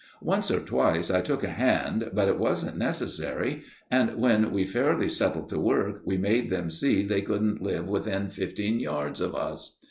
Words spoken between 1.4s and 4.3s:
a hand, but it wasn't necessary, and